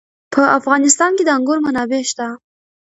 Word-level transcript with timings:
په 0.33 0.41
افغانستان 0.59 1.11
کې 1.17 1.23
د 1.25 1.29
انګور 1.37 1.59
منابع 1.65 2.01
شته. 2.09 2.27